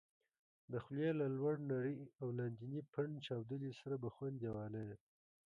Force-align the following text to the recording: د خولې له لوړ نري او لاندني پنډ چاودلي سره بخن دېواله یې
د 0.71 0.73
خولې 0.83 1.09
له 1.19 1.27
لوړ 1.37 1.55
نري 1.71 1.99
او 2.19 2.27
لاندني 2.37 2.81
پنډ 2.93 3.13
چاودلي 3.25 3.71
سره 3.79 3.95
بخن 4.03 4.31
دېواله 4.41 4.81
یې 4.87 4.95